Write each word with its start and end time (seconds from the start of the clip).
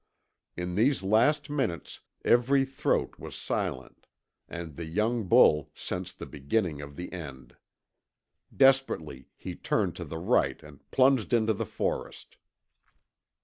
In 0.57 0.73
these 0.73 1.03
last 1.03 1.47
minutes 1.47 1.99
every 2.25 2.65
throat 2.65 3.19
was 3.19 3.35
silent, 3.35 4.07
and 4.49 4.75
the 4.75 4.85
young 4.87 5.25
bull 5.27 5.69
sensed 5.75 6.17
the 6.17 6.25
beginning 6.25 6.81
of 6.81 6.95
the 6.95 7.13
end. 7.13 7.55
Desperately 8.51 9.27
he 9.37 9.53
turned 9.55 9.95
to 9.97 10.03
the 10.03 10.17
right 10.17 10.63
and 10.63 10.89
plunged 10.89 11.33
into 11.33 11.53
the 11.53 11.67
forest. 11.67 12.37